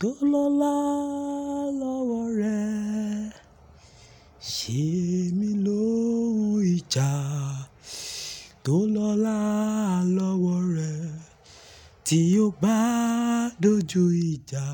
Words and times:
tó 0.00 0.10
lọ́lá 0.32 0.74
lọ́wọ́ 1.80 2.24
rẹ̀. 2.40 3.30
Ṣe 4.54 4.84
mí 5.38 5.50
lóhun 5.66 6.60
ìjà 6.74 7.10
tó 8.64 8.76
lọ́lá 8.94 9.38
lọ́wọ́ 10.16 10.58
rẹ̀. 10.76 11.04
Tí 12.06 12.20
ó 12.44 12.46
bá 12.62 12.78
dojú 13.62 14.04
ìjà, 14.32 14.66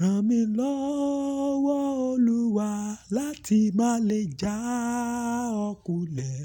ràn 0.00 0.18
mí 0.28 0.40
lọ́wọ́ 0.58 1.82
Olúwa 2.08 2.70
láti 3.16 3.60
má 3.78 3.90
lè 4.08 4.20
já 4.40 4.56
ọ 5.66 5.68
kulẹ̀. 5.86 6.42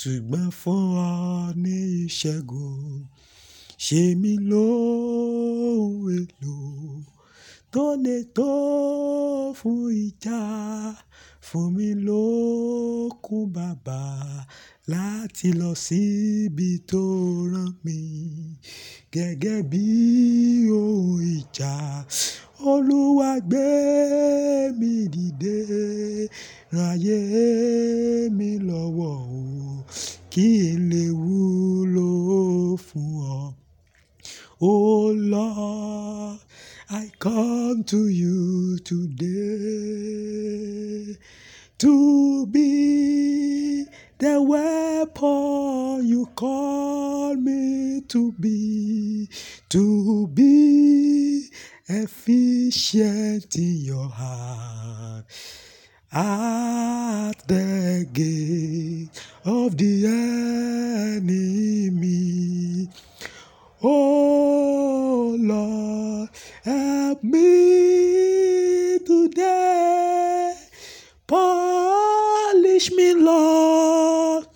Ṣùgbọ́n 0.00 0.46
fún 0.60 0.82
ọ 1.10 1.12
ní 1.62 1.76
ìṣẹ́gun, 2.04 2.78
ṣe 3.84 4.02
mí 4.22 4.32
lóhun 4.50 6.08
èlò 6.18 6.58
tó 7.72 7.84
lè 8.04 8.16
tó 8.36 8.50
fún 9.58 9.78
ìjà. 10.04 10.40
Fún 11.48 11.66
mi 11.76 11.88
lókun 12.06 13.44
bàbá 13.54 14.02
láti 14.92 15.48
lọ 15.60 15.70
síbi 15.84 16.68
tó 16.90 17.02
rán 17.52 17.70
mi 17.84 17.98
gẹ́gẹ́ 19.14 19.58
bí 19.70 19.84
ohun 20.80 21.20
ìjà. 21.38 21.74
Olúwa 22.72 23.30
gbé 23.48 23.66
mi 24.78 24.92
dìde, 25.14 25.58
ayé 26.88 27.18
mi 28.38 28.50
lọ́wọ́ 28.68 29.14
o, 29.40 29.42
kí 30.32 30.48
n 30.79 30.79
I 36.92 37.12
come 37.20 37.84
to 37.84 38.08
you 38.08 38.76
today 38.80 39.16
to 41.78 42.46
be 42.46 43.86
the 44.18 44.42
weapon 44.42 46.04
you 46.04 46.26
call 46.34 47.36
me 47.36 48.00
to 48.08 48.32
be, 48.32 49.28
to 49.68 50.26
be 50.34 51.48
efficient 51.86 53.54
in 53.54 53.76
your 53.76 54.08
hand. 54.08 55.26
At 56.12 57.34
the 57.46 58.04
gate 58.12 59.10
of 59.44 59.76
the 59.76 60.06
enemy. 61.20 62.88
Oh 63.80 64.69
Lord, 65.36 66.30
help 66.64 67.22
me 67.22 68.98
today. 68.98 70.54
Polish 71.26 72.90
me, 72.92 73.14
Lord. 73.14 74.46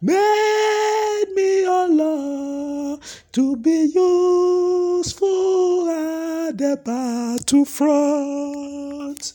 Make 0.00 1.28
me, 1.34 1.66
oh 1.66 1.88
Lord, 1.90 3.00
to 3.32 3.56
be 3.56 3.90
useful 3.94 5.90
at 5.90 6.56
the 6.56 6.80
battlefront. 6.84 9.32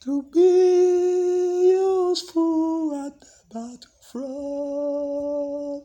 To 0.00 0.22
be 0.32 1.68
useful 1.72 2.94
at 3.06 3.20
the 3.20 3.26
battlefront. 3.52 5.84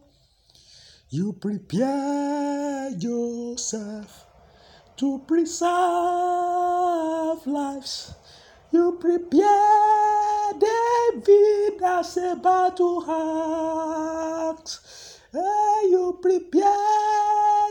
You 1.13 1.33
prepare 1.33 2.91
yourself 2.91 4.27
to 4.95 5.19
preserve 5.27 5.67
lives. 7.45 8.13
You 8.71 8.93
prepare 8.93 10.53
David 10.53 11.83
as 11.83 12.15
a 12.15 12.37
battle 12.37 13.03
axe. 14.53 15.19
Hey, 15.33 15.89
you 15.89 16.17
prepare 16.21 16.63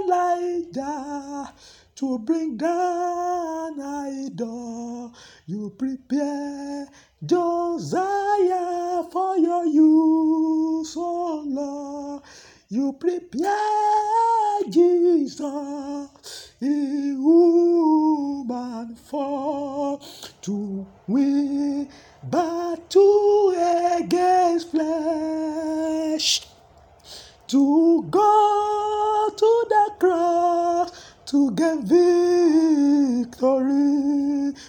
Elijah 0.04 1.54
to 1.94 2.18
bring 2.18 2.58
down 2.58 3.80
idol. 3.80 5.14
You 5.46 5.70
prepare 5.78 6.88
Josiah 7.24 8.19
prepare 13.00 14.60
Jesus 14.68 16.52
in 16.60 17.16
human 17.20 18.94
form 18.94 20.00
to 20.42 20.86
win 21.08 21.88
battle 22.22 23.54
against 23.96 24.70
flesh, 24.70 26.46
to 27.48 28.02
go 28.10 29.30
to 29.36 29.66
the 29.68 29.90
cross 29.98 31.10
to 31.30 31.50
get 31.52 31.78
victory 31.84 33.40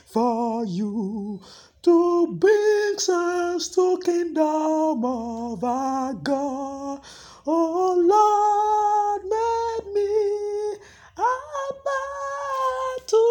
for 0.05 0.63
you, 0.63 1.41
to 1.81 2.27
bring 2.37 2.95
us 3.09 3.67
to 3.69 3.99
kingdom 4.05 5.03
of 5.03 5.63
our 5.63 6.13
God. 6.13 7.01
Oh 7.47 7.95
Lord, 7.97 9.23
make 9.25 9.85
me 9.95 10.75
about 11.17 13.07
to 13.07 13.25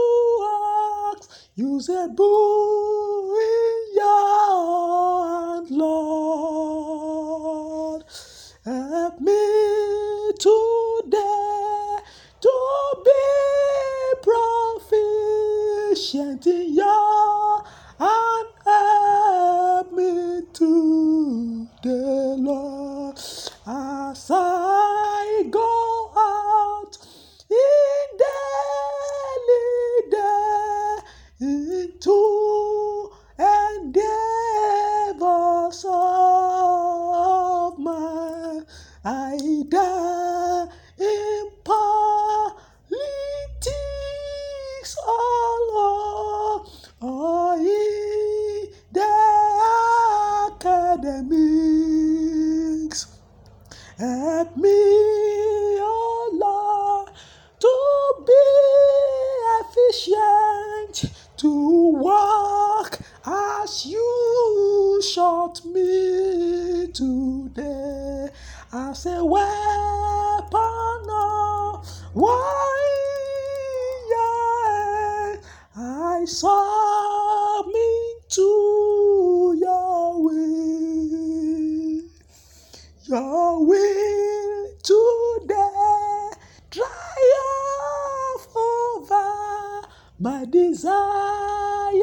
your 3.94 4.10
hand, 5.56 5.70
Lord. 5.70 6.90
Help 8.64 9.20
me 9.20 10.32
today 10.38 11.98
to 12.40 12.52
be 13.04 13.12
proficient 14.90 16.46
in 16.46 16.74
your 16.74 17.64
and 17.98 18.48
help 18.66 19.92
me 19.92 20.42
today, 20.52 22.34
Lord, 22.38 22.79
I 39.04 39.64
die 39.68 40.66
in 40.98 41.50
politics, 41.64 42.96
oh 45.06 46.66
or 47.00 47.56
in 47.56 48.68
the 48.92 49.08
academics. 50.50 51.30
Help 53.98 54.56
me, 54.56 55.78
Lord, 56.32 57.10
to 57.58 57.74
be 58.26 58.42
efficient, 59.60 61.12
to 61.38 61.50
work 62.02 62.98
as 63.24 63.86
you 63.86 65.00
shot 65.02 65.64
me 65.64 66.86
today 66.92 67.99
as 68.72 69.04
a 69.06 69.24
weapon 69.24 70.60
of 71.10 71.84
warrior. 72.14 72.36
I 75.76 76.24
submit 76.24 77.74
to 78.30 79.56
your 79.58 80.22
will. 80.22 82.02
Your 83.06 83.66
will 83.66 84.68
today 84.84 86.30
triumph 86.70 88.46
over 88.56 89.88
my 90.20 90.44
desire, 90.44 91.99